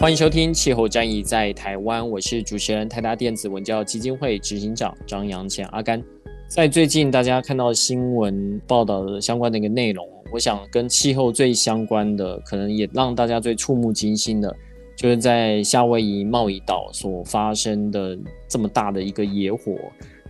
[0.00, 6.00] 欢迎收听《气候战役在台湾》，我是主持人台达电子文教基金会执行长张扬前阿甘。
[6.46, 14.54] 在最近大家看到新闻报道的相关的一个内容，我想跟气候最相关的，可能也让大家最触目惊心的，
[14.94, 19.74] 就是在夏威夷贸易岛所发生的这么大的一个野火。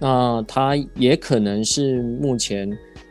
[0.00, 2.66] 那它也可能是目前。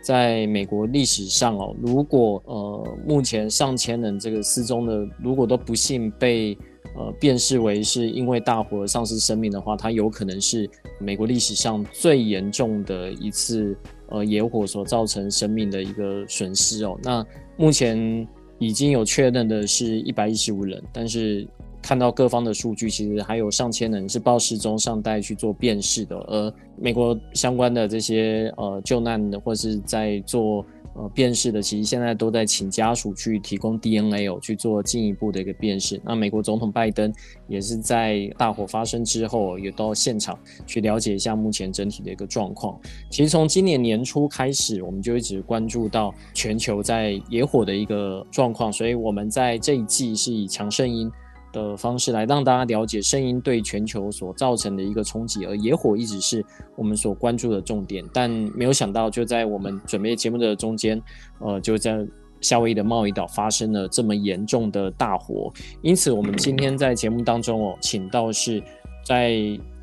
[0.08, 6.58] 在美国历史上哦，如果呃目前上千人这个失踪的，如果都不幸被
[6.96, 10.66] 呃辨识为是因为大火而丧失生命的话，它有可能是
[10.98, 16.98] 美国历史上最严重的一次呃野火所造成生命的一个损失哦。
[17.04, 17.26] 那
[17.58, 18.26] 目前
[18.60, 21.46] 已经有确认的是一百一十五人，但是。
[21.88, 26.18] 看到各方的数据，其实还有上千人是报失踪，尚待去做辨识的。
[26.18, 35.98] 而美国相关的这些呃救难的或是在做呃辨识的，其实现在都在请家属去提供 DNA，去做进一步的一个辨识。
[36.04, 37.10] 那美国总统拜登
[37.48, 42.78] 也是在大火发生之后，也到现场去了解一下目前整体的一个状况。
[43.10, 51.10] 其实从今年年初开始，我们就一直关注到全球在野火的一个状况，所以我们在这一季是以强盛音
[51.52, 58.04] 的方式来让大家了解声音对全球所造成的一个冲击，而野火一直是我们所关注的重点。
[58.14, 61.02] 但没有想到，就在我们准备节目的中间，
[61.40, 62.06] 呃，就在
[62.42, 65.52] 夏威夷的茂宜岛发生了这么严重的大火。
[65.82, 68.62] 因此，我们今天在节目当中哦，请到是
[69.04, 69.38] 在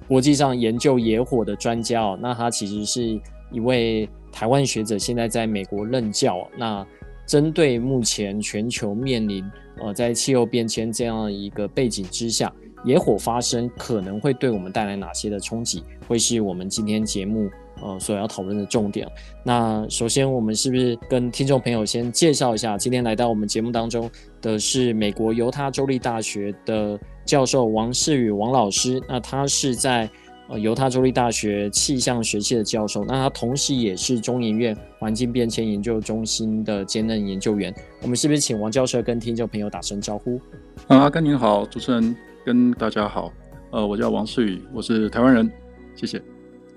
[0.07, 3.21] 国际上研究野火的专家哦，那他其实是
[3.51, 6.47] 一位台湾学者，现在在美国任教。
[6.57, 6.87] 那
[7.27, 9.45] 针对目前全球面临
[9.81, 12.53] 呃在气候变迁这样一个背景之下，
[12.85, 17.49] 野火发生可能会对我们带来哪些的冲击，会是我们今天节目
[17.83, 19.09] 呃所要讨论的重点。
[19.43, 30.11] 那首先，我们是不是跟听众朋友先介绍一下，今天来到我们节目当中的是美国犹他州立大学的教授王世宇王老师，那他是在。
[30.49, 37.75] 呃，犹他州立大学气象学系的教授，那他同时也是中研院环境变迁研究中心的兼任研究员。
[38.03, 40.38] 我们是不是请王教授跟听众朋友打声招呼？
[40.88, 43.33] 啊，阿甘您好，主持人跟大家好。
[43.71, 45.50] 呃，我叫王世宇，我是台湾人，
[45.97, 46.21] 谢谢。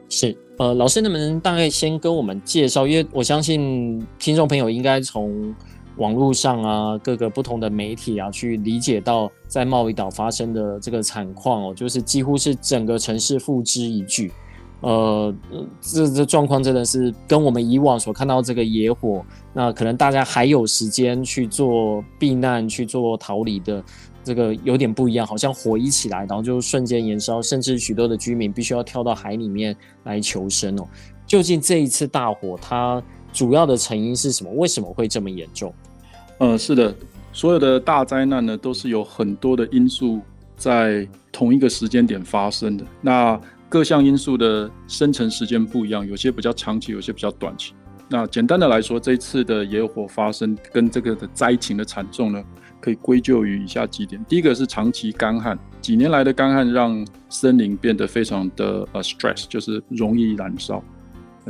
[0.10, 2.88] 是，呃，老师能不能大概先跟我们介绍？
[2.88, 5.54] 因为我相信听众朋友应该从。
[5.98, 14.32] 网络上啊，各个不同的媒体啊，去理解到在茂宜岛发生的这个惨况哦，就是几乎是整个城市付之一炬。
[14.82, 15.34] 呃，
[15.82, 23.84] 这这状况真的是跟我们以往所看到这个野火，那可能大家还有时间去做避难、去做逃离的
[24.24, 30.88] 这个有点不一样，好像火一起来，然后就瞬间燃烧，甚至许多的居民必须要跳到海里面来求生哦。
[31.26, 33.02] 究竟这一次大火它
[33.38, 34.52] 主要的成因是什么？
[34.54, 35.72] 为什么会这么严重？
[36.40, 36.92] 呃，是的，
[37.32, 40.20] 所有的大灾难呢，都是有很多的因素
[40.56, 42.84] 在同一个时间点发生的。
[43.00, 43.40] 那
[43.70, 47.74] 各项因素的生成时间不一样，有些比较长期，有些比较短期。
[48.10, 52.44] 那简单的来说，这一次的野火发生跟这个的灾情的惨重呢，
[52.82, 54.20] 可以归咎于以下几点。
[54.28, 60.84] 第一个是长期干旱，几年来的干旱让森林变得非常的呃 stress，就是容易燃烧。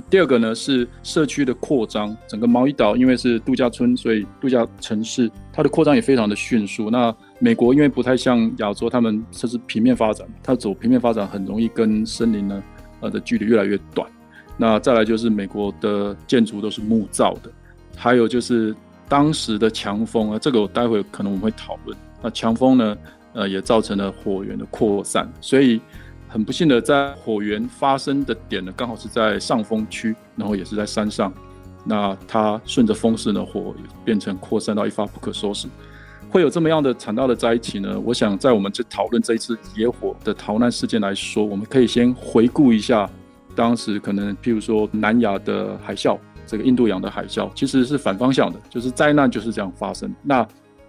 [0.09, 6.89] 第二个呢是社区的扩张，整个毛伊岛因为是度假村，所以度假城市它的扩张也非常的迅速。
[6.89, 12.63] 那美国因为不太像亚洲，他们这是平面发展，它走平面发展很容易跟森林呢
[13.01, 14.07] 呃的距离越来越短。
[14.55, 17.51] 那再来就是美国的建筑都是木造的，
[17.95, 18.75] 还有就是
[19.09, 21.97] 当时的强风啊，这个我待会可能我们会讨论。
[22.21, 22.97] 那强风呢
[23.33, 25.81] 呃也造成了火源的扩散，所以。
[26.27, 31.33] 很不幸的，在火源发生的点呢，刚好是在上风区，然后也是在山上。
[31.85, 35.69] 那它顺着风势呢，火变成扩散到一发不可收拾，
[36.29, 37.97] 会有这么样的惨大的灾情呢？
[38.03, 43.09] 我想在我们这讨论这一次野火的逃难事件来说，我们可以先回顾一下
[43.55, 50.13] 当时可能譬如说南亚的海啸，这个印度洋的海啸其实是反方向的，就是灾难就是这样发生。
[50.21, 50.45] 那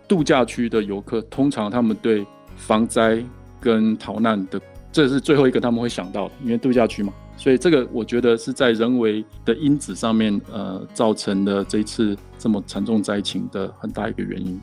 [0.08, 2.26] 度假区的游客通常他们对
[2.56, 3.23] 防灾
[3.61, 7.12] 跟逃难的，这是最后一个他们会想到的，因为度假区嘛。
[7.37, 14.61] 所以这个我觉得是在人为的因子上面，呃，造成的这一次这么惨重灾情的很大一个原因。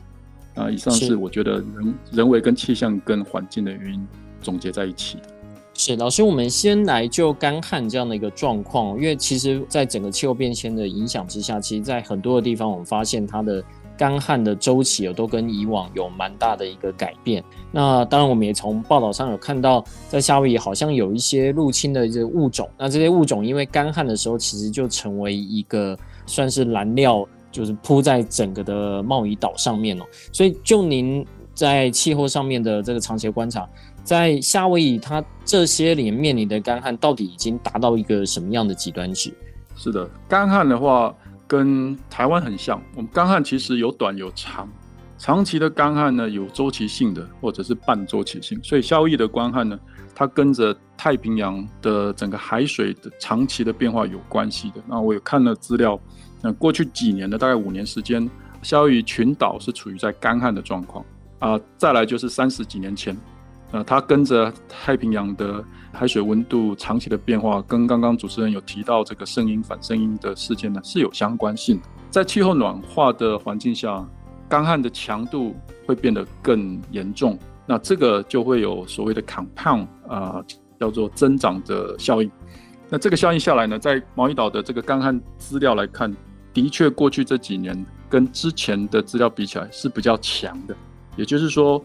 [0.54, 4.06] 啊，以上是我觉得人人为跟气象跟环境的原因
[4.42, 5.18] 总结在一起。
[5.74, 13.62] 是老师，我们先来就干旱这样的一个状况，因为其实在整个气候变迁的影响之下，其实在很多的地方我们发现它的。
[13.96, 17.42] 干旱的周期都跟以往有蛮大的一个改变。
[17.72, 22.68] 那当然，我们也从报道上有看到，在夏威夷好像有一些入侵的这个物种。
[22.78, 30.04] 那这些物种因为干旱的时候，其实就成为一个算是燃料，就是铺在整个的贸易岛上面了。
[30.32, 33.68] 所以，就您在气候上面的这个长期观察，
[34.04, 39.32] 在夏威夷它这些年面临的干旱，到底已经达到一个什么样的极端值？
[39.74, 41.14] 是的，干旱的话。
[41.46, 44.68] 跟台湾很像，我们干旱其实有短有长，
[45.18, 49.78] 长期的干旱呢，有周期性的或者是半周期性，所以夏威夷的干旱呢，
[50.14, 54.82] 它跟着太平洋的整个海水的长期的变化有关系的。
[54.86, 55.98] 那我有看了资料，
[56.42, 58.28] 那过去几年的大概五年时间，
[58.62, 61.04] 夏威夷群岛是处于在干旱的状况
[61.38, 63.16] 啊，再来就是三十几年前。
[63.72, 65.62] 呃，它跟着太平洋的
[65.96, 71.82] 海水温度长期的变化，跟刚刚主持人有提到这个圣婴反圣婴的事件呢，是有相关性的。
[72.10, 74.06] 在气候暖化的环境下，
[74.48, 75.56] 干旱的强度
[75.86, 80.44] 会变得更严重，那这个就会有所谓的 compound 啊、
[80.78, 82.30] 叫做增长的效应。
[82.90, 86.14] 那这个效应下来呢，在毛伊岛的这个干旱资料来看，
[86.52, 90.76] 的确过去这几年跟之前的资料比起来是比较强的，
[91.16, 91.82] 也就是说。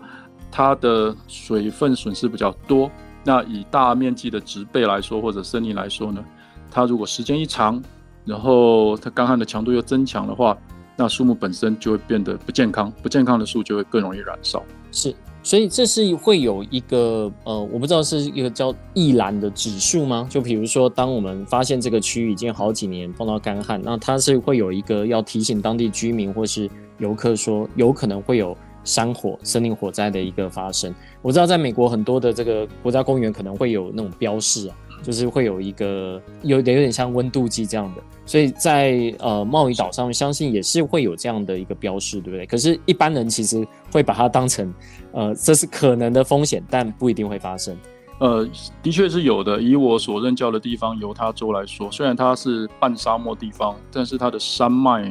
[0.53, 2.91] 它的水分损失比较多，
[3.23, 6.23] 那以大面积的植被来说，或者森林来说呢，
[6.71, 7.81] 它如果时间一长，
[8.25, 10.57] 然后它干旱的强度又增强的话，
[10.95, 14.63] 那树木本身就会变得不健康，不健康的树就会更容易燃烧。
[14.91, 20.27] 是，所以这是会有一个呃，我不知道是一个叫易燃的指数吗？
[20.29, 28.57] 就比如说，当我们发现这个区域已经好几年碰到干旱，那它是会有一个要提醒当地居民或是游客说，有可能会有。
[28.83, 42.45] 山火、森林火灾的一个发生，我知道在美国很多的这个国家公园可能会有那种标示啊，就是会有一个有点有点像温度计这样的，所以在呃贸易岛上，相信也是会有这样的一个标示，对不对？
[42.45, 44.73] 可是，一般人其实会把它当成
[45.11, 47.77] 呃这是可能的风险，但不一定会发生。
[48.19, 48.47] 呃，
[48.81, 49.61] 的确是有的。
[49.61, 55.09] 以我所任教的地方犹他州来说，虽然它是半沙漠地方，但是它的山脉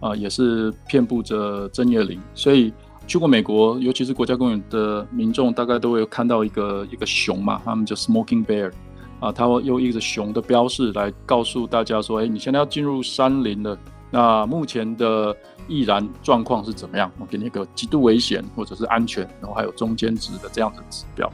[0.00, 2.72] 啊、呃、也是遍布着针叶林，所以。
[3.12, 8.72] 去过美国，尤其是国家公园的民众，大概都会看到一个一个熊嘛，他们叫 smoking bear，
[9.20, 13.78] 啊，他会用一个熊的标示来告诉大家说，哎，你现在要进入山林了，
[14.10, 15.36] 那目前的
[15.68, 17.12] 易燃状况是怎么样？
[17.18, 21.30] 我给你一个极度危险或者是安全，然后还有中间值的这样的指标。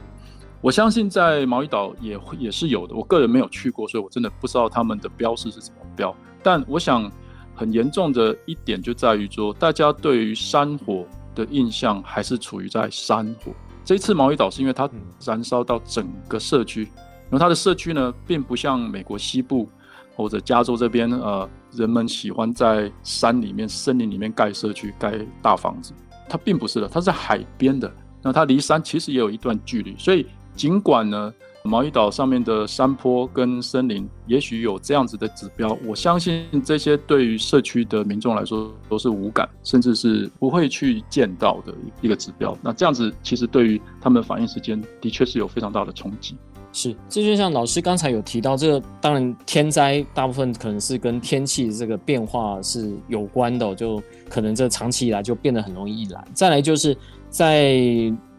[0.59, 6.13] 我相信在茂宜岛也也是有的，我个人没有去过，所以我真的不知道他们的标示是怎么标。
[6.43, 7.09] 但我想
[7.55, 11.05] 很严重的一点就在于说，大家对于山火。
[11.39, 13.51] 的印象还是处于在山火。
[13.85, 14.89] 这一次毛伊岛是因为它
[15.23, 16.83] 燃烧到整个社区，
[17.29, 19.69] 然后它的社区呢，并不像美国西部
[20.15, 25.93] 或者加州这边，呃，人们喜欢在山里面、森林里面盖社区、盖大房子。
[26.27, 27.91] 它并不是的，它是海边的，
[28.21, 31.33] 那它离山其实也有一段距离，所以尽管呢。
[31.69, 42.57] 茂宜岛上面的山坡跟森林，也许有这样子的指标，我相信这些对于社区的民众来说都是无感，甚至是不会去见到的一个指标。
[42.61, 46.35] 那这样子其实对于他们的反应时间，的确是有非常大的冲击。
[46.71, 56.23] 是，这就像老师刚才有提到，这个当然天灾大部分可能是跟天气这个变化是有关的，就可能这长期以来就变得很容易易燃。
[56.33, 56.95] 再来就是
[57.29, 57.75] 在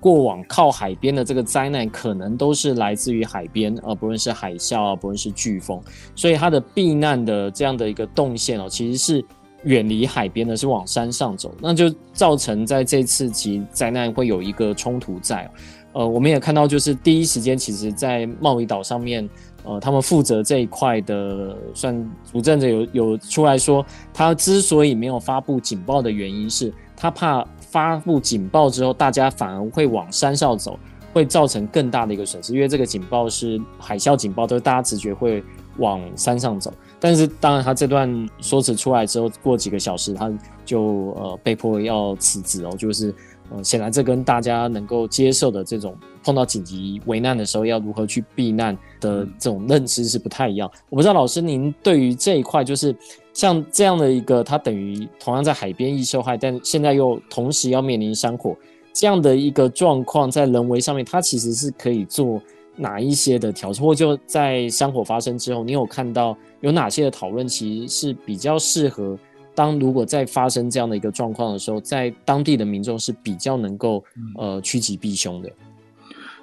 [0.01, 5.79] 过往靠海边的这个灾难，可能都是来自于海边，而不论是海啸啊，不论是飓风，
[6.17, 9.23] 所以它的避难的这样的一个动线哦，其实是
[9.65, 15.49] 远离海边的，是往山上走，那就造成在这次其灾难会有一个冲突在。
[15.93, 19.29] 呃，我们也看到，就是第一时间，其实在茂宜岛上面，
[19.65, 27.47] 呃，他们负责这一块的算主政者有有出来说，他之所以没有发布警报的原因是，他怕。
[27.71, 30.79] 发布警报之后，大家反而会往山上走，
[31.13, 32.53] 会造成更大的一个损失。
[32.53, 35.43] 因为这个警报是海啸警报，都是大家直觉会
[35.79, 36.73] 往山上走。
[36.99, 40.31] 但是当然他这段说辞出来之后，过几个小时他
[40.65, 43.15] 就呃被迫要辞职哦，就是
[43.51, 50.71] 呃显然这跟大家能够接受的这种碰到紧急危难的时候要如何去避难的这种认知是不太一样。
[50.89, 52.95] 我不知道老师您对于这一块就是。
[53.33, 58.57] 像这样的一个，它等于同样在海边易受害，但现在又同时要面临山火
[58.93, 62.43] 这样的一个状况，在人为上面，它其实是可以做
[62.77, 63.87] 哪一些的调整？
[63.87, 69.17] 或就在山火发生之后，你有看到有哪些的讨论，其实是比较适合
[69.55, 74.03] 当如果再发生这样的一个状况的时候，在当地的民众是比较能够
[74.37, 75.51] 呃趋吉避凶的。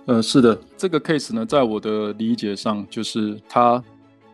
[0.05, 3.83] 呃，是的，这个 case 呢，在我的理解上，就是它。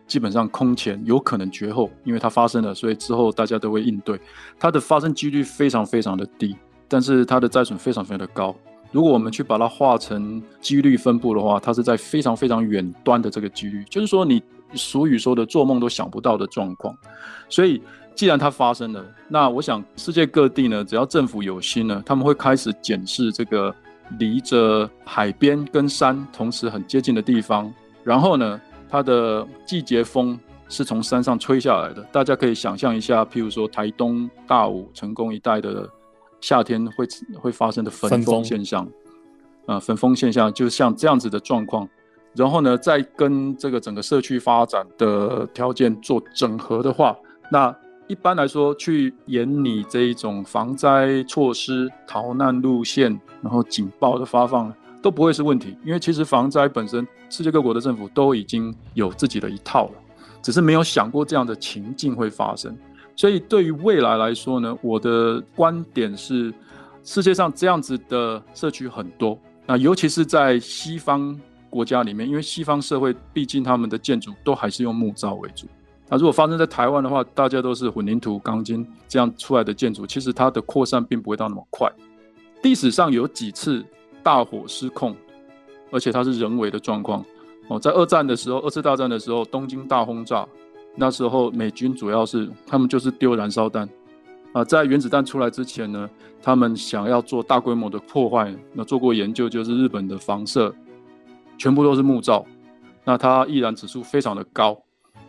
[0.06, 4.20] 基本上空前有可能绝后，因为它发生了，所以之后大家都会应对。
[4.58, 6.54] 它的发生几率非常非常的低，
[6.88, 8.54] 但是它的灾损非常非常的高。
[8.92, 14.40] 如果我们去把它画成几率分布的话，它是在非常非常远端的这个几率，就是说你
[14.74, 16.96] 俗语说的做梦都想不到的状况。
[17.48, 17.82] 所以
[18.14, 23.74] 既然它发生了，那我想世界各地呢，只要政府有心呢，他们会开始检视这个
[24.18, 27.72] 离着海边跟山同时很接近的地方，
[28.04, 28.60] 然后呢，
[28.94, 35.90] 它的季节风是从山上吹下来的，大家可以想象一下，譬如说台东、大武、成功一带的
[36.40, 37.04] 夏天会
[37.36, 38.88] 会发生的焚风现象，
[39.66, 41.88] 啊，焚风现象就像这样子的状况，
[42.36, 47.16] 然后呢，再跟这个整个社区发展的条件做整合的话，
[47.50, 54.72] 那一般来说，去研拟这一种防灾措施、逃难路线，然后警报的发放。
[55.04, 59.92] 都不会是问题，因为其实防灾本身，世界各国的政府都已经有自己的一套了，
[60.40, 62.74] 只是没有想过这样的情境会发生。
[63.14, 66.50] 所以对于未来来说呢，我的观点是，
[67.02, 75.66] 世界上这样子的社区很多，那尤其是在西方国家里面，因为西方社会毕竟他们的建筑都还是用木造为主。
[76.08, 81.92] 那如果发生在台湾的话，大家都是混凝土、钢筋这样出来的建筑，其实它的扩散并不会到那么快。
[82.62, 83.84] 历史上有几次。
[84.24, 85.14] 大火失控，
[85.92, 87.24] 而且它是人为的状况
[87.68, 87.78] 哦。
[87.78, 90.44] 在二战的时候，二次大战的时候，东京大轰炸，
[90.96, 93.88] 那时候美军主要是他们就是丢燃烧弹
[94.52, 94.64] 啊。
[94.64, 96.08] 在原子弹出来之前呢，
[96.42, 100.74] 他们想要做大规模的破坏，那做过研究，就是日本的房舍
[101.58, 102.44] 全部都是木造，
[103.04, 104.76] 那它易燃指数非常的高，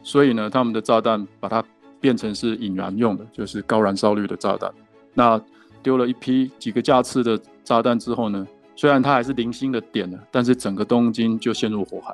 [0.02, 1.64] 所以呢，他们的炸弹把它
[2.00, 4.72] 变成是引燃用的，就是高燃烧率的炸弹。
[5.14, 5.40] 那
[5.84, 12.14] 丢了一批几个架次的炸弹之后呢，虽然它还是零星的点了，但是整个东京就陷入火海。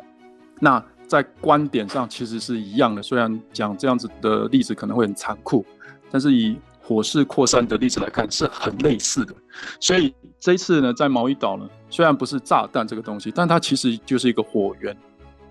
[0.60, 5.65] 那在观点上其实是一样的，虽然讲这样子的例子可能会很残酷，
[6.10, 9.34] 但是以火势扩散的例子来看是很类似的。
[9.80, 14.96] 所以这一次呢，在毛伊岛呢，虽然不是炸弹这个东西，但它其实就是一个火源。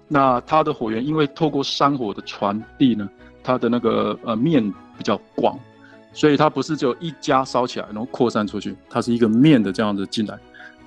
[0.09, 3.09] 那它的火源因为透过山火的传递呢，
[3.43, 4.63] 它的那个呃面
[4.97, 5.59] 比较广，
[6.13, 10.39] 所以它不是只有一家烧起来然后扩散出去，它是一个面的这样子进来。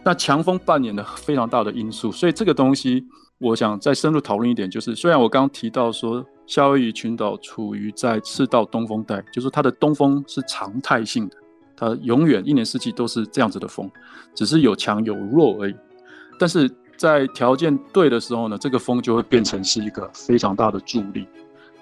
[0.06, 3.06] 那强风扮演了非常大的因素，所以这个东西，
[3.40, 11.38] 我想再深入讨论一点，就是虽然我刚刚提到说夏威夷群岛处于在赤道东风带，就是它的东风是常态性的，
[11.78, 13.90] 它永远一年四季都是这样子的风，
[14.36, 15.76] 只是有强有弱而已。
[16.38, 21.26] 但是在条件对的时候呢，这个风就会变成是一个非常大的助力。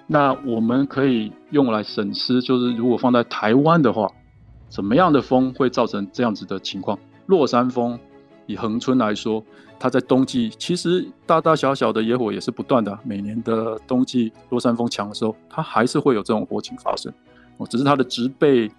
[0.06, 4.08] 那我们可以用来审视，就是如果放在台湾的话，
[4.70, 6.96] 什么样的风会造成这样子的情况？
[7.26, 7.98] 落山风。
[8.46, 9.42] 以恒春来说，
[9.78, 12.98] 它在冬季其实大大小小的野火也是不断的。
[13.04, 17.12] 每年的冬季落山风强的时候，它还是会有这种火情发生。
[17.56, 18.70] 哦，只是它的植被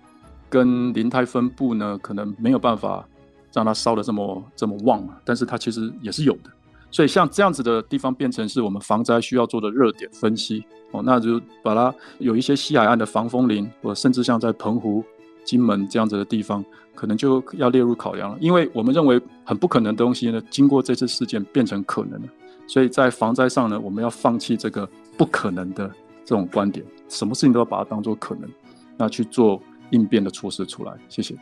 [0.49, 3.07] 跟林态分布呢，可能没有办法
[3.53, 6.49] 让它烧得这么这么旺，但是它其实也是有的。
[6.91, 10.63] 所以像这样子的地方，变成是我们防灾需要做的热点分析。
[10.91, 15.03] 哦，那就把它有一些西海岸的防风林，或甚至像在澎湖。
[15.43, 16.63] 金门这样子的地方，
[16.95, 22.27] 可能就要列入考量了，因为我们认为很不可能的东西呢，经过这次事件变成可能了，
[22.67, 25.87] 所以在防灾上呢，我们要放弃这个不可能的
[26.23, 28.49] 这种观点，什么事情都要把它当做可能，
[28.97, 30.93] 那去做应变的措施出来。
[31.09, 31.35] 谢谢。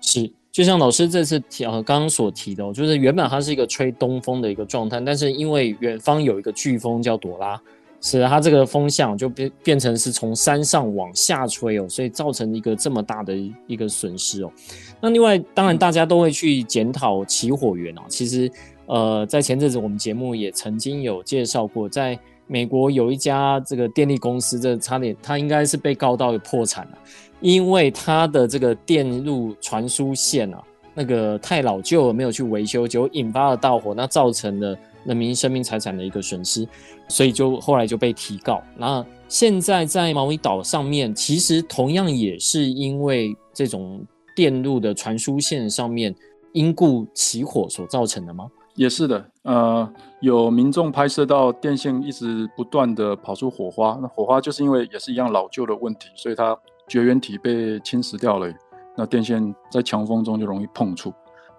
[0.00, 7.60] 是，就像老师这次提呃刚刚所提的，就是原本它是一个吹东风的一个状态，但是因为远方有一个飓风叫朵拉。
[8.00, 13.34] 是它这个风向就变变成是从山上往下吹哦，所以造成一个这么大的
[13.66, 14.52] 一个损失哦。
[15.00, 18.02] 那另外，当然大家都会去检讨起火源哦。
[18.08, 18.50] 其实，
[18.86, 26.98] 呃，在前阵子我们节目也曾经有介绍过，在美国有一家这个电力公司，这差点它应该是被告到破产了，
[27.40, 30.62] 因为它的这个电路传输线啊，
[30.94, 34.76] 那个太老旧了，没有去维修，就引发了大火，那造成了。
[35.06, 36.66] 人民生命财产的一个损失，
[37.08, 38.62] 所以就后来就被提告。
[38.76, 46.14] 那现在在毛伊岛上面，其实同样也是因为这种电路的传输线上面
[46.52, 48.46] 因故起火所造成的吗？
[48.74, 56.54] 也是的，呃，有民众拍摄到电线一直不断的跑出火花，那火花就是因为也是一样老旧的问题，所以它
[56.86, 58.52] 绝缘体被侵蚀掉了，
[58.94, 61.10] 那电线在强风中就容易碰触，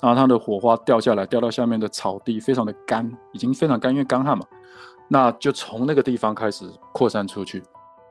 [0.01, 4.45] 然后它的火花掉下来，掉到下面的草地，非常的干，已经非常干，因为干旱嘛，
[5.07, 7.63] 那就从那个地方开始扩散出去。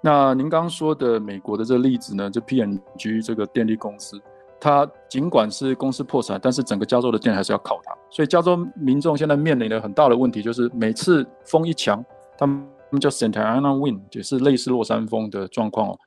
[0.03, 4.21] 那您刚刚说的美国的这个例子呢，就 PNG 这个电力公司。
[4.59, 7.95] 它尽管是公司破产，但是整个加州的电还是要靠它。
[8.09, 12.03] 所以加州民众现在面临的很大的问题就是，每次风一强，
[12.39, 12.67] 他们
[12.99, 15.99] 叫 Santa Ana Wind，也是类似落山风的状况哦。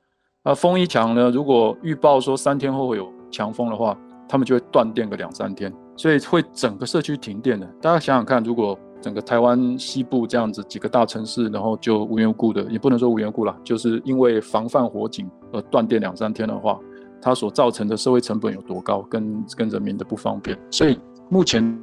[0.42, 3.96] 啊，风一强呢，如果预报说三天后会有强风的话，
[4.30, 7.66] 他们就会断电个两三天，所以会整个社区停电的。
[7.82, 16.78] 大家想想看，如果整个台湾西部这样子几个大城市，然后就无缘无故的，也不能说无缘无故啦，就是因为防范火警而断电两三天的话。
[17.22, 21.78] 它所造成的社会成本有多高，跟跟人民的不方便，所以目前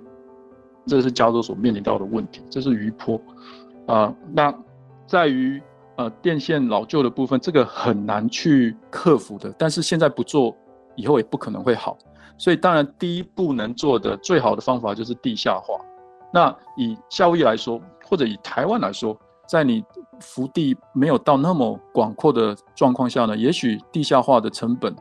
[0.87, 3.21] 这是加州所面临到的问题，这是余波
[3.85, 4.51] 啊、那
[5.05, 5.61] 在于
[5.95, 9.53] 呃电线老旧的部分，这个很难去克服的。
[9.59, 10.57] 但是现在不做，
[10.95, 11.95] 以后也不可能会好。
[12.37, 15.79] 所以当然第一步能做的最好的方法就是地下化。
[16.33, 19.17] 那以夏威夷来说，或者以台湾来说，
[19.47, 19.83] 在你
[20.19, 24.95] 幅地没有到那么广阔的状况下呢，也许地下化的成本。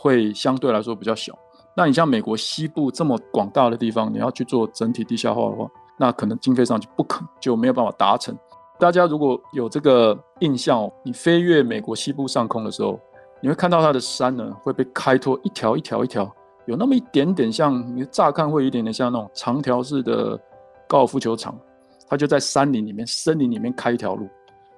[0.00, 1.36] 会相对来说比较小。
[1.76, 8.32] 那你像美国西部这么广大的地方，你要去做整体地下化的话，那可能经费上就不可，就没有办法达成。
[8.78, 12.96] 大家如果有这个印象哦，你飞越美国西部上空的时候，
[13.42, 16.32] 你会看到它的山呢会被开拓一条一条一条，
[16.68, 20.38] 有那么一点点像，你乍看会有一点点像那种长条式的
[20.86, 21.58] 高尔夫球场，
[22.06, 24.28] 它就在山林里面、森林里面开一条路。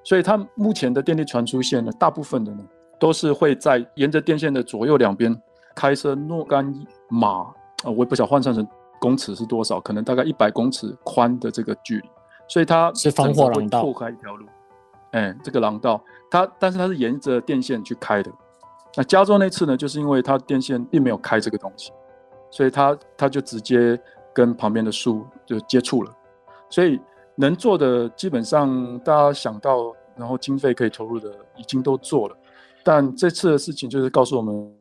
[0.04, 2.64] 所以它目前的电力传输线呢，大部分的呢。
[3.00, 5.34] 都是会在沿着电线的左右两边
[5.74, 6.70] 开设若干
[7.08, 7.46] 码，
[7.82, 8.68] 呃，我也不晓得换算成
[9.00, 12.06] 公尺是多少，可能大概一百公尺宽的这个距离，
[12.46, 14.44] 所以它是防火廊道，拓开一条路。
[15.12, 15.98] 哎，这个廊道，
[16.30, 18.30] 它但是它是沿着电线去开的。
[18.96, 21.92] 那加州那次呢，就是因为它电线并没有开这个东西，
[22.50, 24.00] 所以它它就直接
[24.34, 26.12] 跟旁边的树就接触了。
[26.68, 27.00] 所以
[27.36, 32.36] 能做的基本上大家想到，然后经费可以投入的已经都做了。
[32.82, 34.72] 但这次的事情就是告诉我们，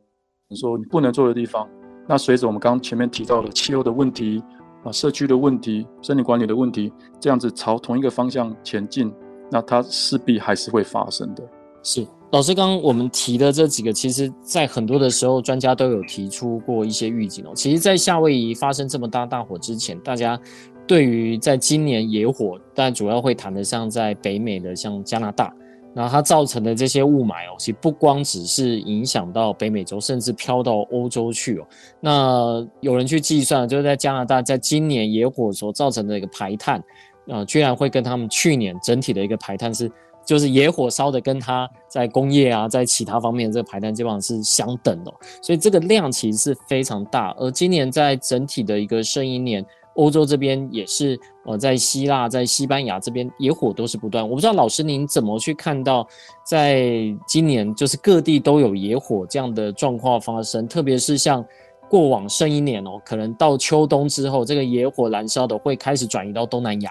[0.48, 1.68] 你说你不能做的地方，
[2.06, 4.42] 那随着我们刚刚前面提到的气候的问题
[4.82, 9.14] 啊、社区的问题、森林管理的问题，这样子朝同一个方向前进，
[9.50, 11.44] 那它势必还是会发生的。
[11.82, 17.52] 是老师刚刚我们提的这几个，其实在很多的时候，专家都有提出过一些预警哦。
[17.56, 20.40] 其实，在夏威夷发生这么大大火之前，大家
[20.86, 25.52] 对于在今年野火，但主要会谈的像在北美的像加拿大。
[25.92, 31.66] 那它造成的这些雾霾哦，其实不光只是影响到北美洲，甚至飘到欧洲去哦。
[31.98, 36.80] 那有人去计算，就是在加拿大，在今年野火所造成的一个排碳，
[37.26, 39.90] 呃，居然会跟他们去年整体的一个排碳是，
[40.30, 45.12] 就是野火烧的跟它在工业啊，在其他方面这个排碳基本上是相等的。
[45.42, 47.34] 所以这个量其实是非常大。
[47.36, 49.66] 而今年在整体的一个圣婴年。
[49.94, 54.26] 欧洲这边也是，呃，在希腊、在西班牙这边野火都是不断。
[54.26, 56.06] 我不知道老师您怎么去看到，
[56.46, 61.44] 在今年就是各地都有野火这样的状况发生，特别是像
[61.88, 66.90] 过往圣婴年哦，可能到秋冬之后，这个野火燃烧的会开始转移到东南亚。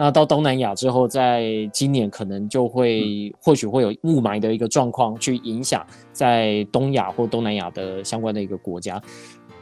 [0.00, 9.02] 那到东南亚之后，在今年可能就会或许会有雾霾的一个状况去影响在东亚或东南亚的相关的一个国家。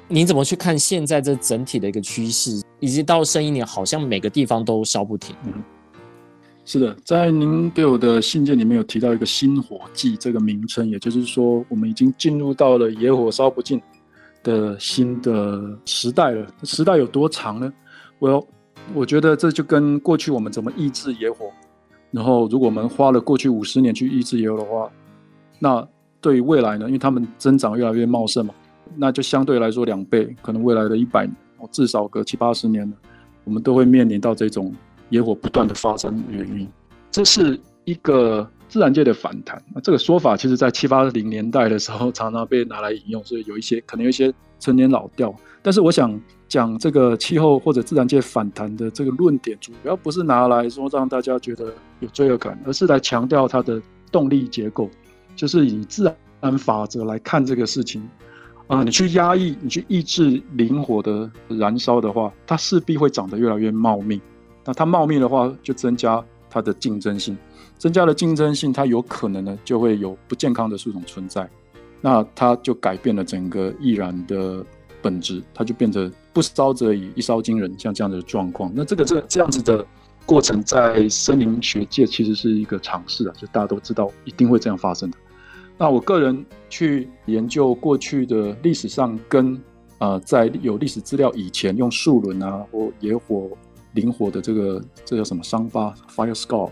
[0.09, 5.35] 你怎么去看现在这整体的一个趋势，以及到生一年好像每个地方都烧不停？
[5.47, 5.55] 嗯，
[6.67, 13.81] 是的，在您给我的信件里面有提到一个新火季这个名称，也就是说我们已经进入到了野火烧不尽
[14.43, 16.47] 的新的时代了。
[16.63, 17.73] 时代有多长呢？
[18.19, 18.47] 我
[18.95, 21.51] 我觉得这就跟过去我们怎么抑制野火，
[22.11, 24.91] 然后如果我们花了过去五十年去抑制野火的话，
[25.59, 25.87] 那
[26.21, 26.87] 对于未来呢？
[26.87, 28.55] 因为它们增长越来越茂盛嘛。
[28.95, 31.37] 那就相对来说两倍，可能未来的一百年，
[31.71, 32.97] 至少个七八十年呢，
[33.45, 34.75] 我们都会面临到这种
[35.11, 36.67] 野火不断的发生的原因。
[37.11, 39.61] 这是一个自然界的反弹。
[39.75, 45.35] 那这个说法其实在七八零年代的时候常常被拿来引用，所以有一些可能有一些陈年老调。
[45.63, 53.81] 但是我想讲这个气候或者自然界反弹的这个论点，主要不是拿来说让大家觉得有罪恶感，而是来强调它的
[54.13, 54.89] 动力结构，
[55.35, 58.09] 就是以自然法则来看这个事情。
[58.69, 64.21] 啊、你去压抑，你去抑制林火的燃烧的话，它势必会长得越来越茂密。
[64.65, 67.37] 那它茂密的话，就增加它的竞争性，
[67.79, 71.49] 增加了竞争性，它有可能呢就会有不健康的树种存在，
[72.01, 74.67] 那它就改变了整个易燃的
[75.01, 78.71] 本质，它就变成不烧则已，一烧惊人，像这样的状况。
[78.75, 79.83] 那这个这这样子的
[80.27, 85.17] 过程，在森林学界其实是一个常识啊，就大家都知道一定会这样发生的。
[85.79, 89.59] 那我个人去研究过去的历史上跟
[89.97, 93.49] 呃在有历史资料以前用树轮啊或野火
[93.95, 96.71] 林火的这个这叫什么伤疤 fire scar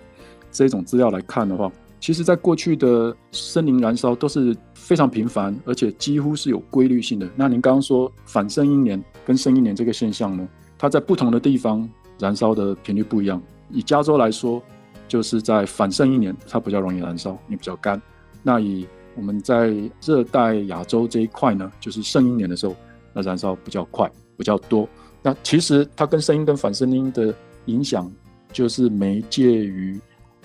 [0.53, 7.27] 这种资料来看的话，其实在过去的森林燃烧都是非常频繁，而且几乎是有规律性的。
[7.35, 13.41] 那您刚刚说反圣婴年跟圣一年这个现象呢，它在不同的地方燃烧的频率不一样。
[13.71, 14.63] 以加州来说，
[15.09, 18.01] 就是在反圣一年它比较容易燃烧，也比较干。
[18.43, 22.77] 那以我们在热带亚洲这一块呢，就是圣一年的时候，
[23.13, 24.89] 那燃烧比较快，比较多。
[25.23, 27.35] 那其实它跟声音跟反声音的
[27.67, 28.11] 影响，
[28.53, 29.99] 就是媒介于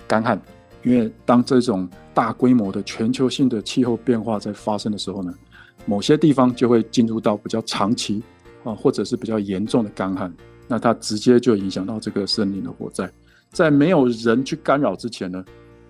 [0.08, 0.42] 干旱。
[0.82, 5.34] 因为当这种大规模的全球性的气候变化在发生的时候呢，
[5.86, 8.24] 某些地方就会进入到比较长期
[8.64, 10.34] 啊，或者是比较严重的干旱。
[10.68, 13.12] 那它直接就影响到这个森林的火灾，
[13.50, 15.44] 在没有人去干扰之前呢，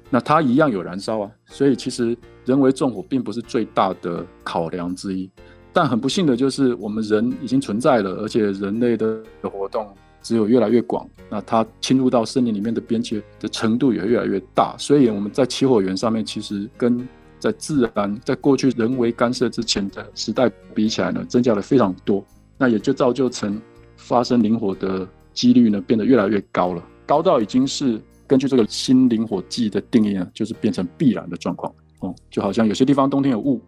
[0.10, 5.30] 那它一样有燃烧啊，所以其实人为纵火并不是最大的考量之一，
[5.74, 9.86] 但很不幸的就是我们人已经存在了，而且人类的活动
[10.22, 17.06] 只有越来越广，那它侵入到森林里面的边界的程度也越来越大，所以我们在起火源上面其实跟
[17.38, 22.26] 在自然在过去人为干涉之前的时代比起来呢，增加了非常多，
[22.60, 23.60] 那也就造就成
[23.98, 28.00] 发生林火的几率呢变得越来越高了，高到已经是。
[28.28, 33.60] 根据这个新林火季的定义呢，就是变成必然的状况哦，就好像有些地方冬天有雾，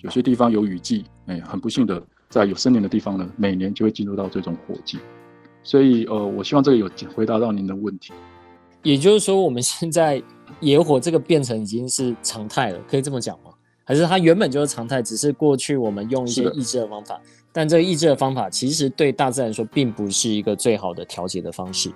[0.00, 4.98] 有些地方有雨季，哎，很不幸的，在有森林的地方呢，每年就会进入到这种火季。
[5.62, 8.14] 所以，呃，我希望这个有回答到您的问题。
[8.82, 10.22] 也就是说，我们现在
[10.60, 13.50] 野火这个变成已经是常态了，可以这么讲吗？
[13.86, 17.20] 还是它原本就是常态，只是过去我们用一些抑制的方法，
[17.52, 21.92] 但这个抑制的方法其实对大自然说并不是一个最好的调节的方式。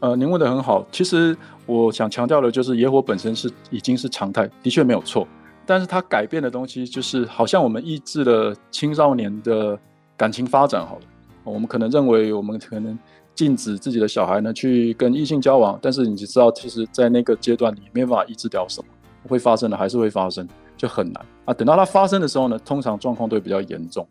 [0.00, 0.86] 呃，您问得很好。
[0.92, 5.26] 其实我想强调的就是，野火本身是已经是常态，的确没有错。
[5.64, 9.78] 但是它改变的东西，就是好像我们抑制了青少年的
[10.16, 10.86] 感情发展。
[10.86, 11.02] 好了，
[11.44, 12.98] 我们可能认为我们可能
[13.34, 18.88] 禁止自己的小孩呢去跟异性交往，但是你就知道，其实，在那个阶段里，没办法抑制掉什么
[19.28, 20.48] 会发生的，还是会发生，
[20.80, 21.52] 就很难啊。
[21.52, 24.06] 等到它发生的时候呢，通常状况都会比较严重。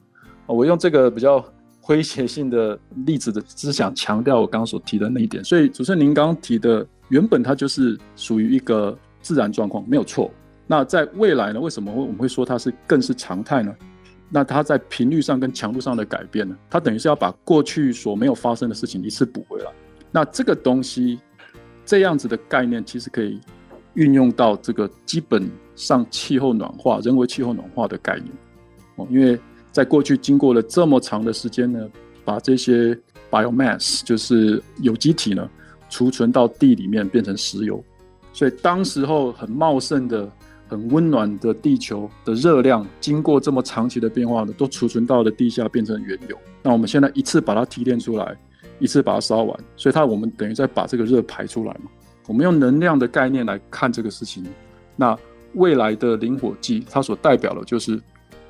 [0.45, 1.43] 我用这个比较。
[1.82, 2.77] 诙谐性的
[3.08, 5.43] 例子的，只想强调我刚刚所提的那一点。
[5.43, 10.29] 所以，主持人您刚刚提的，原本它就是属于一个自然状况，没有错。
[10.67, 11.60] 那在未来呢？
[11.60, 13.75] 为什么会我们会说它是更是常态呢？
[14.29, 16.55] 那它在频率上跟强度上的改变呢？
[16.69, 19.71] 它等于是要把过去所没有发生的事情一次补回来。
[20.12, 21.19] 那这个东西，
[21.84, 23.39] 这样子的概念，其实可以
[23.95, 28.27] 运用到这个基本上气候暖化、人为气候暖化的概念
[28.97, 29.39] 哦，因为。
[29.71, 31.87] 在过去经过了这么长的时间呢，
[32.25, 35.47] 把这些 biomass 就是有机体呢
[35.91, 37.81] 储存到地里面变成石油，
[38.33, 40.27] 所以当时候很茂盛的、
[40.67, 46.35] 很温暖的地球的热量，经过这么长期的变化呢，都储存到了地下变成原油。
[46.63, 48.35] 那我们现在一次把它提炼出来，
[48.79, 51.91] 一次把它烧完，所以它我们等于在把这个热排出来嘛。
[52.27, 54.43] 我们用能量的概念来看这个事情，
[54.95, 55.15] 那
[55.53, 58.01] 未来的灵火季它所代表的就是。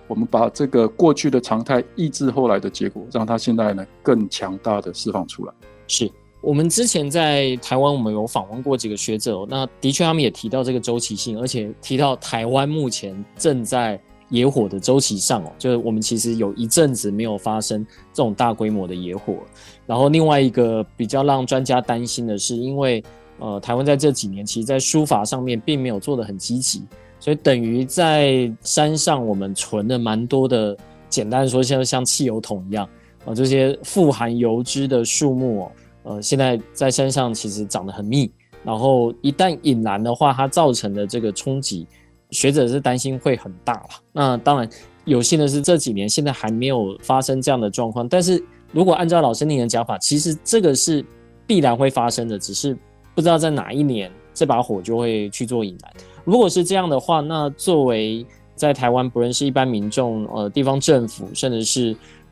[0.09, 5.53] 我们把这个过去的常态抑制后来的结果，让它现在呢更强大的释放出来。
[5.88, 19.35] 是我们之前在台湾，我们有访问过几个学者，那的确他们也提到这个周期性，而且提到台湾目前正在野火的周期上哦，就是我们其实有一阵子没有发生这种大规模的野火。
[19.85, 23.03] 然后另外一个比较让专家担心的是，因为
[23.39, 26.84] 呃台湾在这几年其实在书法上面并没有做得很积极。
[27.21, 30.78] 所以等于在山上，我们存了蛮多的，
[31.10, 32.88] 简单说，像像汽油桶一样
[33.25, 35.71] 啊，这些富含油脂的树木哦，
[36.04, 38.32] 呃，现在在山上其实长得很密，
[38.63, 41.86] 然后一旦引燃的话，它造成的这个冲击，
[42.32, 43.89] 学者是担心会很大了。
[44.13, 44.69] 那当然，
[45.04, 51.04] 有幸的是这几年现在还没有发生这样的状况，但是如果按照老师您的讲法，其实这个是
[51.45, 52.78] 必然会发生的，只是
[53.19, 55.91] 不知道在哪一年这把火就会去做引燃。
[56.23, 61.88] 如果是这样的话，那作为在台湾，不论是一般民众、呃地方政府，甚至是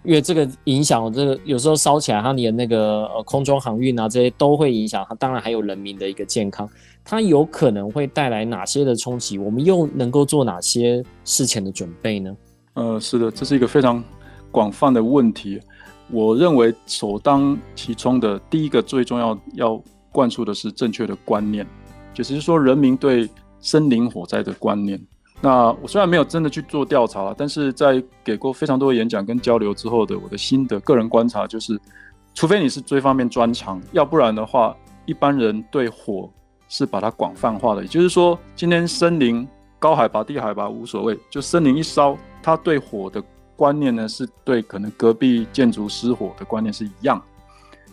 [0.05, 6.69] 因为这个影响，这个有时候烧起来，它连那个呃空中航运啊这些都会影响它，当然还有人民的一个健康，
[7.03, 9.37] 它有可能会带来哪些的冲击？
[9.37, 12.33] 我们又能够做哪些事前的准备呢？
[12.75, 14.01] 呃，是的，这是一个非常
[14.53, 15.59] 广泛的问题。
[16.09, 19.83] 我认为首当其冲的第一个最重要要
[20.17, 21.63] 灌输的是正确的观念。
[22.11, 24.99] 就是说人民对森林火灾的观念。
[25.39, 31.79] 那我虽然没有真的去做调查了，但是在给过非常多的演讲跟交流之后的我的心得，个人观察就是，
[32.33, 34.75] 除非你是这方面专长，要不然的话，
[35.05, 36.27] 一般人对火
[36.67, 37.83] 是把它广泛化的。
[37.83, 43.23] 也就是说，今天森林高海拔、低海拔无所谓，就森林一烧，它对火的
[43.55, 47.21] 观念呢，是对可能隔壁建筑失火的观念是一样。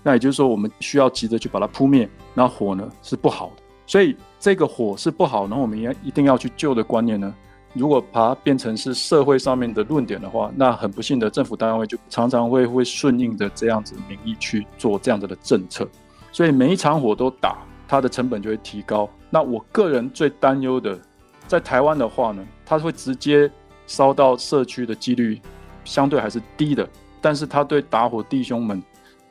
[0.04, 3.62] 那也就是说，我们需要急着去把它扑灭，那火呢是不好的。
[3.86, 7.34] 所以这个火是不好，然后我们也一定要去救的观念呢，
[7.72, 15.88] 如果把它变成是社会上面的论点的话，那很不幸的政府单位就常常会会顺应着这样子民意去做这样子的政策，
[16.30, 17.56] 所以每一场火都打，
[17.88, 19.08] 它的成本就会提高。
[19.28, 20.98] 那我个人最担忧的，
[21.46, 23.50] 在台湾的话呢，它会直接
[23.86, 25.40] 烧到社区的几率
[25.84, 26.88] 相对还是低的，
[27.20, 28.82] 但是它对打火弟兄们，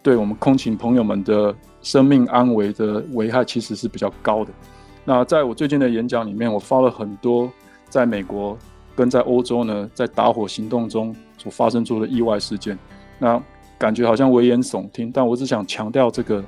[0.04, 1.56] 对我们空勤朋友们的。
[1.86, 4.52] 生命安危的危害其实是比较高的。
[5.04, 7.52] 那在我最近的演讲里面，我发了很多
[7.90, 8.58] 在美国
[8.96, 12.80] 跟在欧洲呢，在打火行动中所发生出的意外事件。
[13.20, 13.38] 那
[13.78, 16.42] 感觉好像危言耸听，但我只想强调这个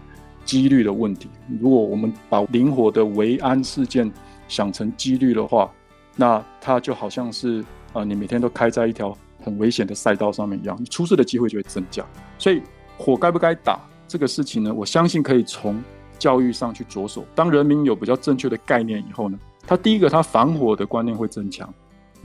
[0.46, 1.28] 几率的问题。
[1.60, 4.10] 如果我们把灵火的维安事件
[4.48, 5.70] 想成几率的话，
[6.16, 7.60] 那它就好像是
[7.92, 9.14] 啊、呃，你每天都开在一条
[9.44, 12.06] 很危险的赛道上面一样，你出事的机会就会增加。
[12.38, 12.62] 所以
[12.98, 13.80] 火该不该打？
[14.08, 15.84] 这个事情呢，我相信可以从
[16.20, 17.26] 教育上去着手。
[17.34, 21.68] 当人民有比较正确的概念以后呢，他第一个他防火的观念会增强，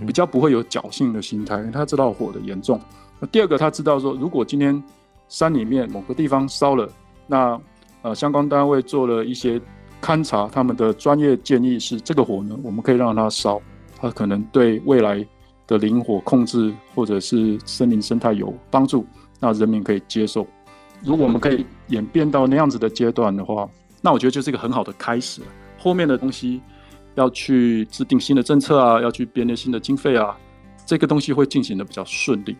[0.06, 2.78] 比较不会有侥幸的心态，他知道火的严重。
[3.18, 4.80] 那第二个他知道说，如果今天
[5.28, 6.86] 山里面某个地方烧了，
[7.26, 7.58] 那
[8.02, 9.60] 呃相关单位做了一些
[10.02, 13.60] 勘察，他们的专业建议是这个火呢，我们可以让它烧，
[13.98, 15.26] 它可能对未来
[15.66, 19.06] 的林火控制或者是森林生态有帮助，
[19.38, 20.46] 那人民可以接受。
[21.02, 23.68] 如果我们可以演变到那样子的阶段的话，
[24.02, 25.42] 那我觉得就是一个很好的开始。
[25.78, 26.60] 后面的东西
[27.14, 30.36] 要去制定新的政策啊，要去编列新的经费啊，
[30.84, 32.56] 这个东西会进行的比较顺利。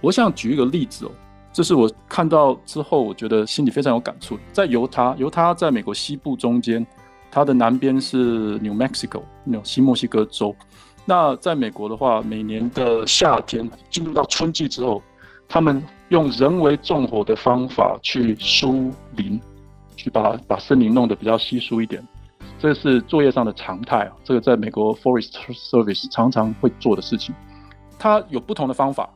[0.00, 1.10] 我想举一个例子哦，
[1.52, 4.38] 这是我看到之后，我觉得心里非常有感触。
[4.52, 6.86] 在犹他，犹他在美国西部中间，
[7.30, 10.54] 它的南边是 New Mexico，纽西墨西哥州。
[11.04, 15.02] 那在美国的话，每年的夏天进入到春季之后，
[15.48, 19.40] 他们用人为纵火的方法去疏林，
[19.96, 22.02] 去把把森林弄得比较稀疏一点，
[22.58, 24.12] 这是作业上的常态啊。
[24.24, 27.34] 这个在美国 Forest Service 常常会做的事情。
[27.98, 29.08] 它有不同的方法，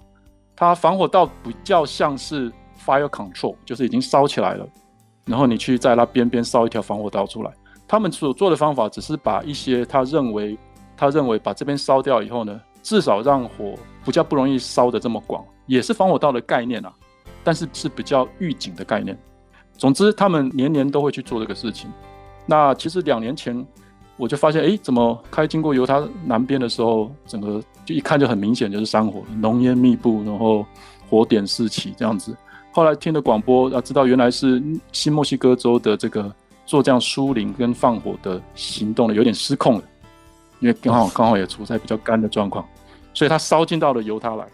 [0.55, 2.53] 它防火道比较像是
[2.85, 4.67] fire control，就是已经烧起来了，
[5.25, 7.53] 然后你去在它边边烧一条防火道出来。
[7.89, 10.59] 他们所做的方法只是把一些他认为
[10.97, 15.45] 他认为把这边烧掉以后呢，至少让火比较不容易烧得这么广。
[15.67, 16.93] 也是防火道的概念啊，
[17.45, 19.17] 但是是比较预警的概念。
[19.77, 21.91] 总之，他们年年都会去做这个事情。
[22.47, 23.67] 那其实两年前
[24.17, 30.65] 我就发现，哎，怎么开经过犹他南边的时候，整个就一看就很明显就是山火，浓烟密布，然后
[31.11, 32.35] 火点四起这样子。
[32.73, 36.33] 后来听了广播，啊，知道原来是新墨西哥州的这个
[36.65, 39.85] 做这样疏林跟放火的行动呢，有点失控了，
[40.61, 42.67] 因为刚好刚好也处在比较干的状况，
[43.13, 44.47] 所以它烧进到了犹他来。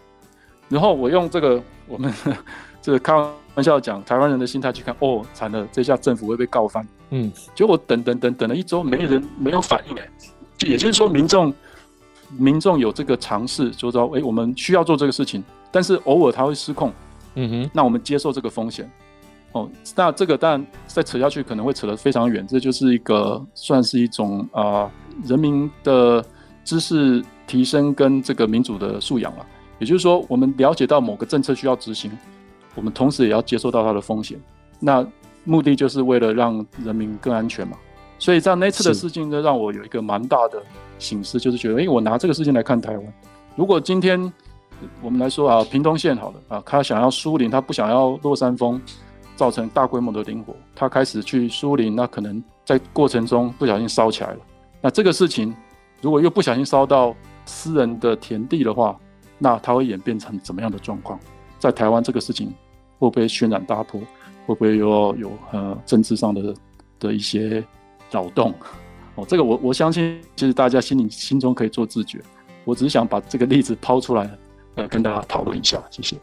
[0.73, 2.11] 然后我用这个我们
[2.81, 6.85] 这个开玩笑讲台湾人的心态去看，哦，惨了，这下政府会被告翻。
[7.11, 10.09] 嗯，结果等等等等了一周，没人没有反应哎，
[10.57, 11.53] 就也就是说民众
[12.35, 16.91] 民众有这个尝试，就说哎，我们需要做这个事情，但是偶尔他会失控。
[17.35, 18.89] 嗯哼，那我们接受这个风险。
[19.51, 24.91] 哦，那这个当然再扯下去可能会扯得非常远，这就是一个算是一种啊、呃、
[25.25, 26.25] 人民的
[26.63, 29.45] 知识提升跟这个民主的素养了。
[29.79, 32.11] 也就是说，我们了解到某个政策需要执行，
[32.75, 34.39] 我们同时也要接受到它的风险。
[34.79, 35.05] 那
[35.43, 37.77] 目的就是为了让人民更安全嘛。
[38.19, 40.61] 所以在那次的事情呢，让我有一个蛮大的
[40.97, 43.13] 醒思，就是觉得，哎，我拿这个事情来看台湾。
[43.55, 44.31] 如果今天
[45.01, 48.81] 我们来说啊，屏东县好了啊，他想要疏林，他不想要落山风
[49.35, 54.39] 造成大规模的林火，他开始去疏林，那可能在过程中不小心烧起来了。
[54.81, 55.53] 那这个事情
[56.01, 57.13] 如果又不小心烧到
[57.45, 58.97] 私人的田地的话，
[59.37, 61.19] 那它会演变成怎么样的状况？
[61.59, 62.53] 在台湾这个事情
[62.99, 64.01] 会不会渲染大波？
[64.45, 66.53] 会不会有有呃政治上的
[66.99, 67.63] 的一些
[68.11, 68.53] 扰动？
[69.15, 72.19] 哦，这个我我相信，其实大家心里心中可以做自觉。
[72.65, 74.29] 我只是想把这个例子抛出来，
[74.75, 75.81] 呃，跟大家讨论一下。
[75.89, 76.17] 谢谢。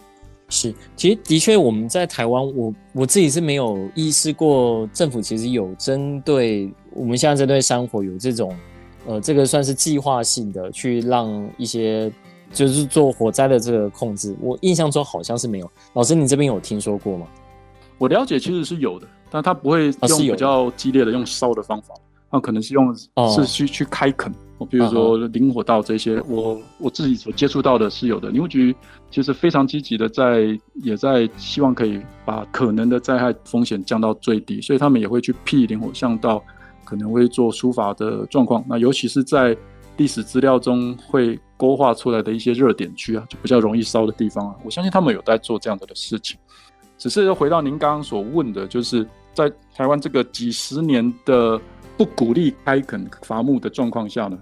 [0.50, 8.54] 是，其实的确我们在台湾，我我自己是没有意识过，政府其实有针对我们现在针对山火有这种
[9.06, 12.12] 呃，这个算是计划性的去让一些。
[12.52, 15.70] 就是做火灾的这个控制，我印象中好像是没有。
[15.94, 17.26] 老师，你这边有听说过吗？
[17.98, 21.94] 我了解其实是有的，但他不会用比较激烈的用烧的方法，
[22.30, 24.32] 那可能是用是去去开垦。
[24.68, 28.28] 比如说灵火道这些，我我自己所接触到的是有的。
[28.28, 28.76] 林务局
[29.10, 36.42] 其实非常积极的在，也在希望可以把可能的灾害风险降到最低，所以他们也会去辟灵火巷道，
[36.84, 38.62] 可能会做疏法的状况。
[38.68, 39.56] 那尤其是在
[40.00, 46.38] 历史资料中会勾画出来的一些热点区啊，就比较容易烧的地方啊，我相信他们有在做这样子的事情。
[46.96, 51.60] 只是又回到您刚刚所问的，就是在台湾这个几十年的
[51.98, 54.38] 不鼓励开垦伐木的状况下呢？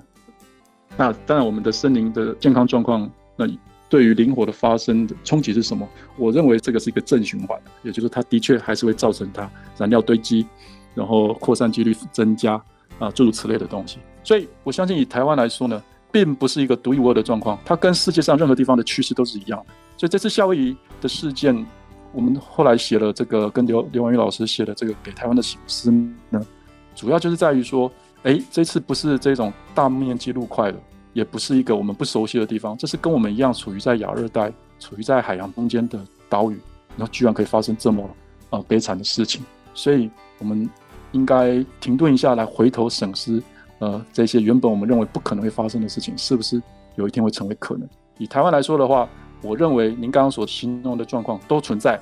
[0.97, 3.45] 那当然，我们的森林的健康状况，那
[3.89, 5.89] 对于林火的发生的冲击是什么？
[6.17, 10.47] 我认为这个是一个正循环，也就是它的确还是会造成它燃料堆积，
[10.95, 12.63] 然后扩散几率增加
[12.99, 13.99] 啊，诸如此类的东西。
[14.23, 19.67] 所以我相信以台湾来说呢，并不是一个独一无二的状况，它跟世界上任何地方的趋势都是一样的。
[19.97, 21.67] 所以这次夏威夷的事件，
[22.13, 25.91] 我们后来写了这个跟刘刘文玉老师写的这个给台湾的省思
[26.31, 26.41] 呢，
[26.95, 27.91] 主要就是在于说。
[28.25, 30.79] 哎，这次不是这种大面积陆块的，
[31.13, 36.61] 也不是一个我们不熟悉的地方，这是跟我们一样处于在亚热带、处于在海洋中间的岛屿，
[36.97, 38.11] 然后居然可以发生这么
[38.51, 40.69] 呃悲惨的事情，所以我们
[41.13, 43.43] 应该停顿一下来回头审视，
[43.79, 46.63] 呃，这些原本我们认为不可能会发生的事情，是不是
[46.97, 47.89] 有一天会成为可能？
[48.19, 49.09] 以台湾来说的话，
[49.43, 51.99] 我认为您刚刚所形容的状况都存在，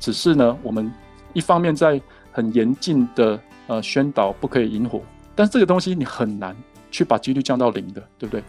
[0.00, 0.90] 只是呢，我们
[1.32, 2.00] 一方面在
[2.30, 5.00] 很严禁的呃宣导不可以引火。
[5.34, 6.56] 但是这个东西你很难
[6.90, 8.42] 去把几率降到零的，对不对？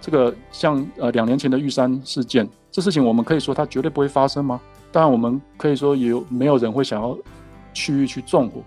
[0.00, 4.60] 这个像呃两年前的玉山事件，这事情我们可以说它绝对不会发生吗？
[4.92, 7.16] 当然我们可以说有没有人会想要
[7.72, 8.62] 去去纵火，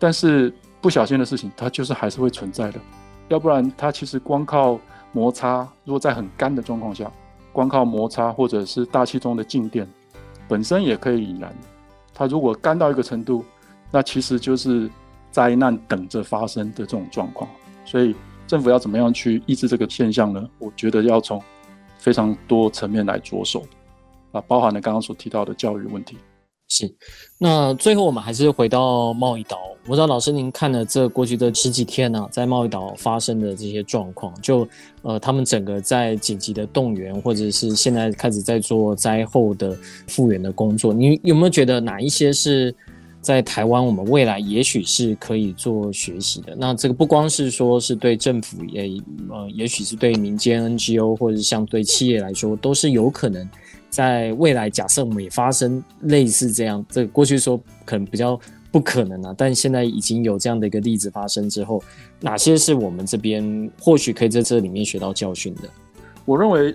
[0.00, 2.80] 但是不小心的事情它就是还是会存在的。
[3.28, 4.76] 要不然它其实光靠
[5.12, 7.08] 摩擦，如果在很干的状况下，
[7.52, 9.86] 光靠摩擦或者是大气中的静电
[10.48, 11.54] 本身也可以引燃。
[12.12, 13.44] 它如果干到一个程度，
[13.92, 14.90] 那其实就是。
[15.32, 17.48] 灾难等着发生的这种状况，
[17.84, 18.16] 所以
[18.48, 20.44] 政府要怎么样去抑制这个现象呢？
[20.58, 21.40] 我觉得要从
[21.98, 23.62] 非常多层面来着手，
[24.32, 26.18] 啊，包含了刚刚所提到的教育问题。
[26.70, 26.90] 是，
[27.36, 29.58] 那最后我们还是回到贸易岛。
[29.86, 34.66] 我知道老师您看了这过去的十几天呢、在贸易岛发生的这些状况，就
[35.02, 42.74] 呃，他们整个在紧急的动员，或者是现在开始在做灾后的复原的工作，你有没有觉得哪一些是？
[43.22, 46.56] 在台湾，我们未来也许是可以做学习的。
[46.56, 48.90] 那这个不光是说是对政府，也
[49.28, 53.46] 呃，也许是对民间 NGO 或者是像对企业来说，都是有可能
[53.90, 54.70] 在未来。
[54.70, 58.38] 假设我们也发生类似这样，这过去说可能比较
[58.72, 61.82] 不可能啊，但现在已经有这样的一个例子发生之后，
[62.20, 65.62] 哪些是我们这边或许可以在这里面学到教训的？
[66.24, 66.74] 我认为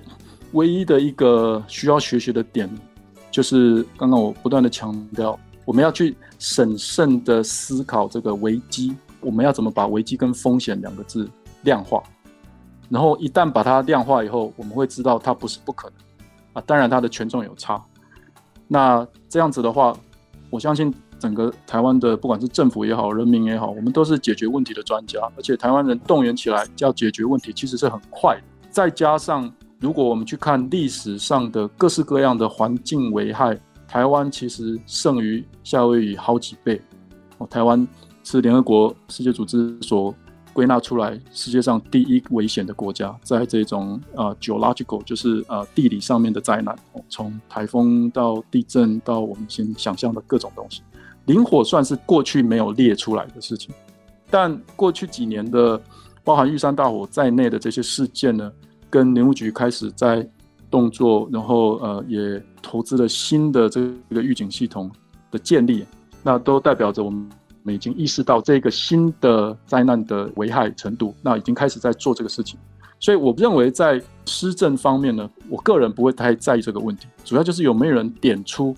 [0.52, 2.70] 唯一的一个需要学习的点，
[3.32, 5.40] 就是刚刚我不断的强调。
[5.64, 11.28] 我们要去审慎的思考这个危机，我们要怎么把危机跟风险两个字
[11.64, 12.04] 量化，
[12.88, 15.98] 然后一旦把它量化以后，我们会知道它不是不可能
[16.56, 17.80] 啊，当然它的权重有差。
[18.68, 19.96] 那这样子的话，
[20.50, 28.36] 我相信整个台湾的不管是政府也好，人民也好，我们都是解决问题的专家，而且台湾人动员起来要解决问题，其实是很快。
[28.72, 29.48] 再加上
[29.80, 33.56] 如果我们去看历史上的各式各样的环境危害。
[33.88, 36.82] 台湾其实胜于夏威夷好几倍，
[37.38, 37.88] 哦，台湾
[38.24, 40.14] 是联合国世界组织所
[40.56, 46.74] 归纳出来世界上第一危险的国家，在这种呃 geological 就是呃地理上面的灾难，
[47.10, 50.82] 从台风到地震到我们先想象的各种东西，
[51.26, 53.76] 林火算是过去没有列出来的事情，
[54.30, 55.80] 但过去几年的
[56.24, 58.50] 包含玉山大火在内的这些事件呢，
[58.90, 60.26] 跟林务局开始在
[60.72, 64.90] 动作，然后呃也投资了新的这个预警系统
[65.30, 65.86] 的建立，
[66.24, 67.30] 那都代表着我们
[67.66, 72.60] 我们已经意识到这个新的灾难的危害程度，那已经开始在做这个事情。
[73.00, 78.76] 所以我认为在施政方面呢，我个人不会太在意这个问题，主要就是有没有人点出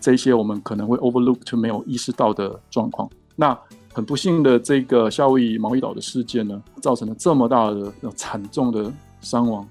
[0.00, 3.08] 这些我们可能会 overlook 就没有意识到的状况。
[3.36, 3.56] 那
[3.94, 9.64] 很不幸的这个夏威夷毛伊岛的事件呢，造成了这么大的惨重的伤亡。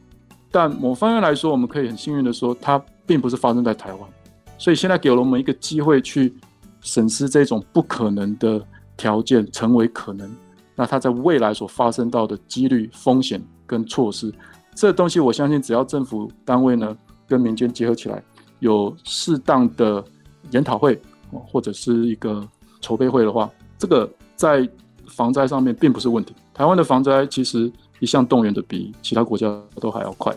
[0.50, 4.10] 但某方面来说，我们可以很幸运的说，它并不是发生在台湾，
[4.58, 6.34] 所以现在给了我们一个机会去
[6.86, 8.64] 审视这种不可能的
[8.96, 10.30] 条件成为可能，
[10.76, 14.32] 那它在未来所发生到的几率、风险跟措施，
[14.76, 16.96] 这东西我相信，只要政府单位呢
[17.28, 18.24] 跟民间结合起来，
[18.60, 20.04] 有适当的
[20.52, 22.48] 研讨会或者是一个
[22.80, 24.70] 筹备会的话，这个在
[25.08, 26.36] 防灾上面并不是问题。
[26.54, 27.70] 台湾的防灾其实。
[28.02, 29.48] 一向动员的比其他国家
[29.80, 30.36] 都还要快。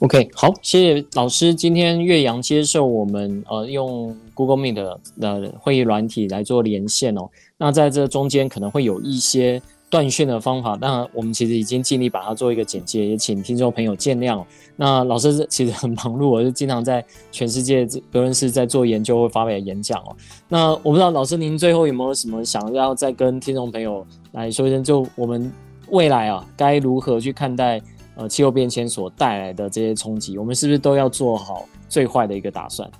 [0.00, 4.74] OK，好，谢谢老师今天岳阳接受我们呃用 Google Meet
[5.18, 7.28] 的会议软体来做连线哦。
[7.56, 14.40] 那在这中间可能会有一些断讯的方法，当然我们其实已经尽力把它做一个简介，也请听众朋友见谅。
[14.76, 20.16] 那老师其实很忙碌，我就经常在全世界不论是在做研究或发表演讲哦。
[20.48, 25.52] 那我不知道老师您最后有没有什么想要再跟听众朋友来说一声，就我们
[25.90, 27.80] 未来啊该如何去看待
[28.18, 30.36] 呃气候变迁所带来的这些冲击？
[30.36, 32.90] 我们是不是都要做好最坏的一个打算？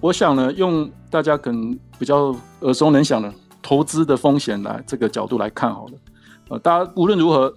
[0.00, 3.32] 我想呢，用大家可能比较耳熟能详的。
[3.64, 5.92] 投资的风险来这个角度来看好了，
[6.48, 7.54] 呃，大家无论如何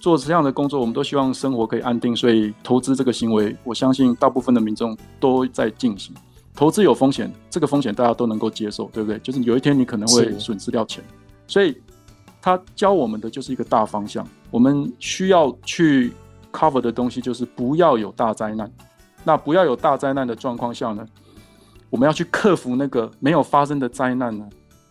[0.00, 6.12] 做这样的工作，我们都希望生活可以安定，所以投资这个行为，我相信大部分的民众都在进行。
[6.56, 9.18] 投资有风险，这个风险大家都能够接受，对不对？
[9.20, 11.04] 就是有一天你可能会损失掉钱，
[11.46, 11.80] 所以
[12.40, 14.26] 他教我们的就是一个大方向。
[14.52, 16.12] 我们需要去
[16.52, 18.70] cover 的东西就是不要有大灾难。
[19.24, 21.04] 那不要有大灾难的状况下呢，
[21.90, 24.46] 我们要去克服那个没有发生的灾难呢，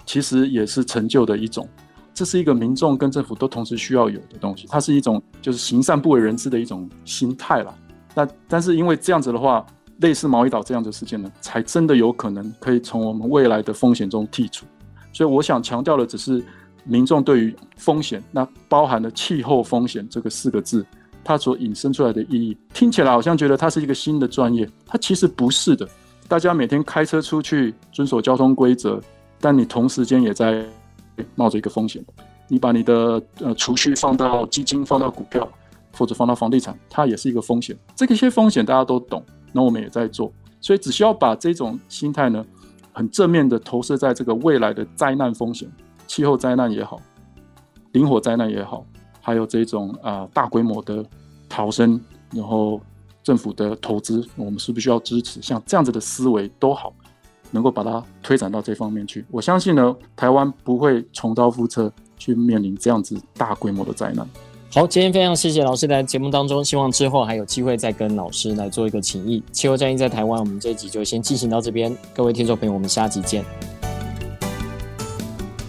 [0.06, 1.68] 其实也是成就的一种，
[2.14, 4.68] 这是一个民众跟政府都同时需要有的东西。
[4.70, 7.74] 它是一种就是行善不为人知的一种心态啦。
[8.16, 9.66] 那但是因为这样子的话，
[10.00, 14.66] 类似毛伊岛这样的事件呢，才真的有可能可以从我们未来的风险中剔除。
[15.14, 16.42] 所以我想强调的只是
[16.84, 20.86] 民众对于风险，那包含了气候风险这个四个字，
[21.24, 25.88] 它所引申出来的意义，听起来好像觉得它是一个新的专业，它其实不是的。
[26.28, 29.02] 大家每天开车出去，遵守交通规则。
[29.44, 30.64] 但你同时间也在
[31.34, 32.00] 冒着一个风险，
[32.48, 35.52] 你把你的呃储蓄放到基金、放到股票，
[35.98, 37.76] 或者放到房地产，它也是一个风险。
[37.96, 42.46] 这个些风险大家都懂，那我们也在做，所以只需要把这种心态呢，
[42.94, 45.68] 很正面的投射在这个未来的灾难风险，
[46.12, 47.00] 气候灾难也好，
[47.94, 48.86] 林火灾难也好，
[49.22, 51.06] 还有这种啊、大规模的
[51.48, 51.98] 逃生，
[52.34, 52.82] 然后
[53.24, 55.42] 政府的投资，我们是不是需要支持？
[55.42, 56.94] 像这样子的思维都好。
[57.54, 64.26] 能够把它推展到这方面去，我相信呢，台湾不会重蹈覆辙去面临这样子大规模的灾难。
[64.74, 69.44] 好，今天非常谢谢老师来节目当中，希望之后还有机会再跟老师来做一个情谊。
[69.52, 73.44] 气候战役在台湾，我们这一集就先进行到这边，各位听众朋友，我们下集见。